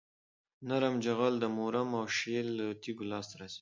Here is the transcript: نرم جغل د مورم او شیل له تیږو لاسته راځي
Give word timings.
نرم 0.67 0.95
جغل 1.05 1.33
د 1.39 1.45
مورم 1.57 1.89
او 1.99 2.05
شیل 2.17 2.47
له 2.59 2.65
تیږو 2.81 3.03
لاسته 3.11 3.33
راځي 3.39 3.59